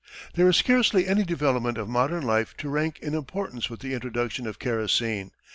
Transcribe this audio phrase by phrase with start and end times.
[0.33, 4.47] There is scarcely any development of modern life to rank in importance with the introduction
[4.47, 5.29] of kerosene.